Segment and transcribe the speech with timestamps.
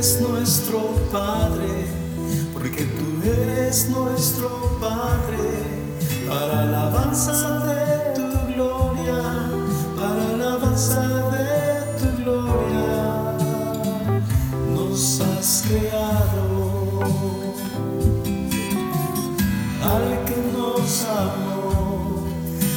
[0.00, 1.84] nuestro Padre,
[2.54, 4.48] porque tú eres nuestro
[4.80, 5.44] Padre,
[6.26, 9.20] para alabanza de tu gloria,
[9.96, 13.36] para alabanza de tu gloria,
[14.74, 17.00] nos has creado.
[19.84, 22.24] Al que nos amó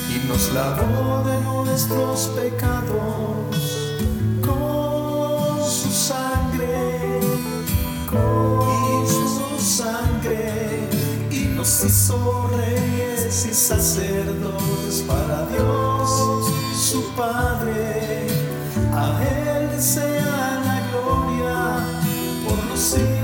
[0.09, 3.42] y nos lavó de nuestros pecados
[11.83, 18.27] y nos hizo reyes y sacerdotes para Dios, su Padre.
[18.93, 21.85] A Él sea la gloria
[22.47, 23.22] por los siglos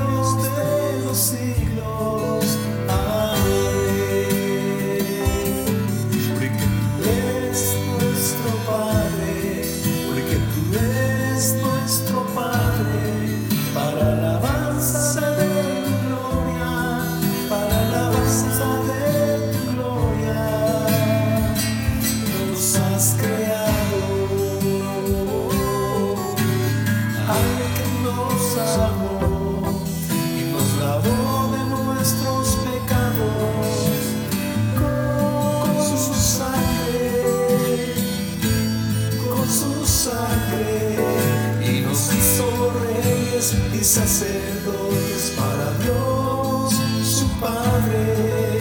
[43.39, 48.59] y sacerdotes para Dios, su Padre.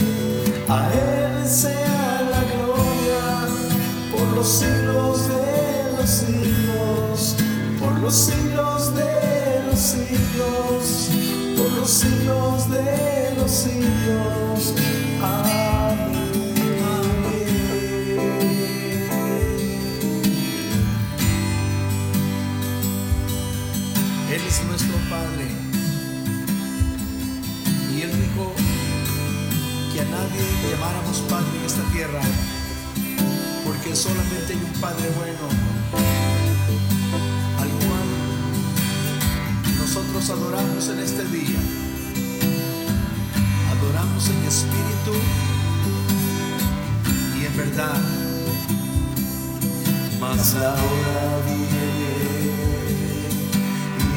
[0.69, 3.49] A Él sea la gloria
[4.13, 7.37] por los siglos de los siglos,
[7.81, 11.09] por los siglos de los siglos,
[11.57, 14.75] por los siglos de los siglos.
[24.31, 25.47] Él es nuestro Padre.
[27.95, 28.53] Y Él dijo
[29.93, 32.21] que a nadie llamáramos Padre en esta tierra,
[33.65, 35.49] porque solamente hay un Padre bueno,
[37.59, 38.09] al cual
[39.79, 41.61] nosotros adoramos en este día.
[43.73, 45.15] Adoramos en espíritu
[47.41, 48.01] y en verdad.
[50.21, 51.39] Mas la hora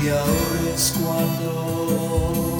[0.03, 2.57] y ahora es cuando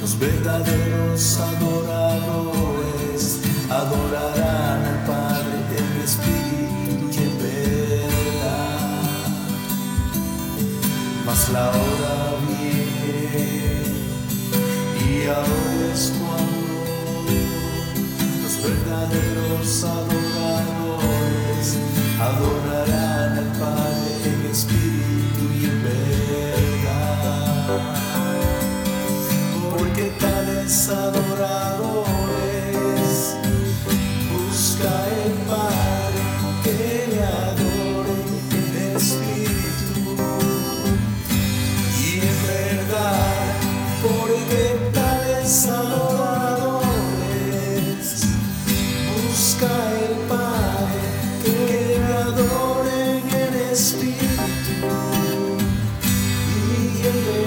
[0.00, 3.38] los verdaderos adoradores
[3.70, 8.90] adorarán al Padre en espíritu y en verdad.
[11.24, 13.84] Mas la hora viene
[14.98, 16.74] y ahora es cuando
[18.42, 21.66] los verdaderos adoradores
[22.20, 25.13] adorarán al Padre en espíritu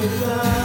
[0.08, 0.57] y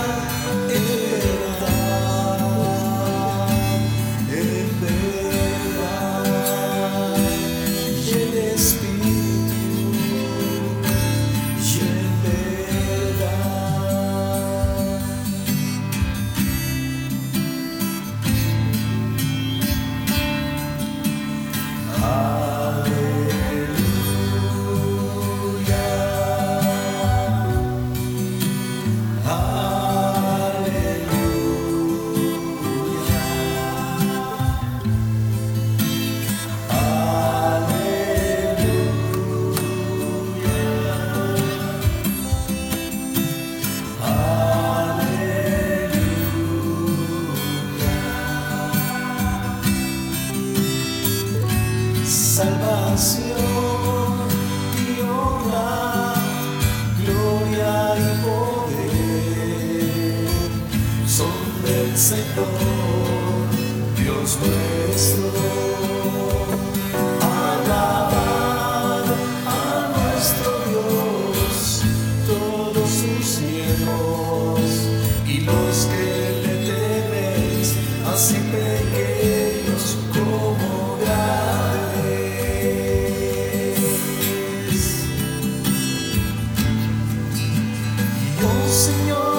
[29.32, 29.71] 아.
[61.94, 62.46] Señor,
[63.96, 65.30] Dios nuestro.
[67.20, 69.04] Alabad
[69.46, 71.82] a nuestro Dios,
[72.26, 74.60] todos sus siervos
[75.26, 76.06] y los que
[76.42, 77.68] le teméis,
[78.12, 82.22] así pequeños como grandes.
[88.42, 89.31] Oh Señor,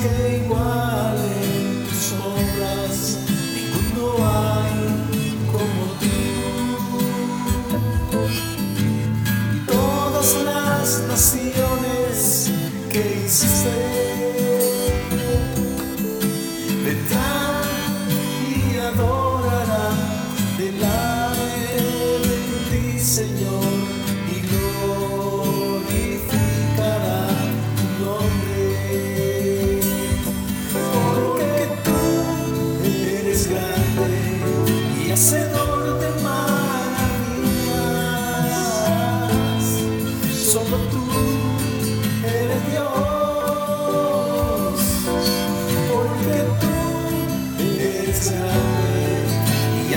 [0.00, 0.29] stay.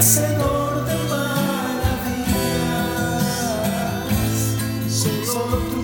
[0.04, 2.04] Hacedor de maravillas.
[4.90, 5.82] Solo tú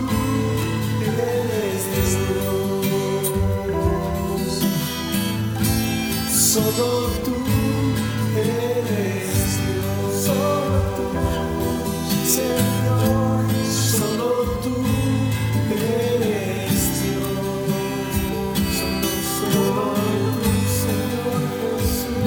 [1.05, 1.81] eres
[2.27, 3.27] Dios.
[6.29, 6.89] Solo
[7.23, 7.35] tú
[8.35, 10.11] eres Dios.
[10.25, 11.07] Solo tú,
[12.35, 13.41] Señor.
[13.71, 14.29] Solo
[14.63, 14.75] tú
[15.71, 17.39] eres Dios.
[19.39, 19.83] Solo
[20.43, 20.51] tú,
[20.83, 22.19] Señor Jesús.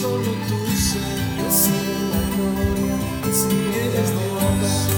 [0.00, 1.44] Solo tú, Señor.
[1.44, 2.96] Recibe la gloria.
[3.24, 4.92] Recibe eres Dios.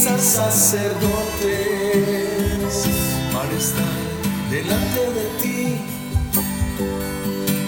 [0.00, 1.00] Sacerdotes
[3.32, 3.84] para estar
[4.50, 5.80] delante de ti,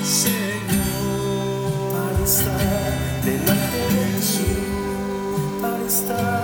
[0.02, 2.92] Señor, para estar
[3.24, 6.41] delante de Jesús, para estar